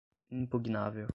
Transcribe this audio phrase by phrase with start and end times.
[0.31, 1.05] impugnável